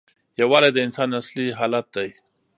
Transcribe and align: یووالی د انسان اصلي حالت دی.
یووالی 0.39 0.69
د 0.73 0.77
انسان 0.85 1.09
اصلي 1.21 1.47
حالت 1.59 1.85
دی. 1.95 2.09